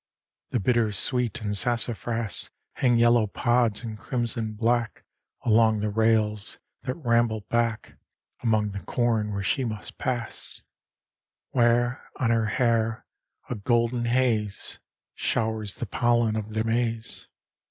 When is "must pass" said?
9.63-10.63